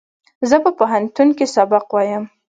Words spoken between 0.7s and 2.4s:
پوهنتون کښې سبق وایم